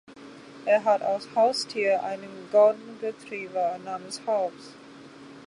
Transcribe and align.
Er 0.65 0.83
hat 0.83 1.03
als 1.03 1.27
Haustier 1.35 2.01
einen 2.01 2.49
Golden 2.51 2.97
Retriever 3.03 3.77
namens 3.85 4.19
„Hobbes“. 4.25 4.73